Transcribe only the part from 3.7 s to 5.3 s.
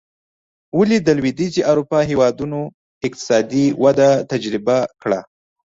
وده تجربه کړه.